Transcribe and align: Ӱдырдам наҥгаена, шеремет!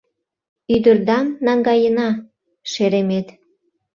Ӱдырдам 0.73 1.27
наҥгаена, 1.45 2.09
шеремет! 2.71 3.27